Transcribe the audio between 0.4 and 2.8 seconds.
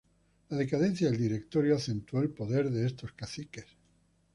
La decadencia del Directorio acentuó el poder